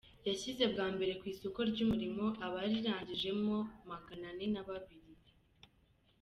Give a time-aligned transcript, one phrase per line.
[0.27, 3.57] yashyize bwa mbere ku isoko ry’umurimo abarirangije mo
[3.89, 5.11] maganane nababiri